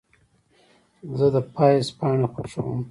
[1.17, 2.79] زه د پاییز پاڼې خوښوم.